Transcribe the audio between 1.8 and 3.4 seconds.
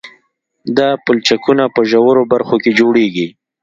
ژورو برخو کې جوړیږي